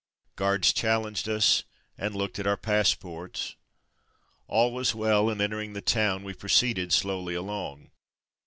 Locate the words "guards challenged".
0.35-1.29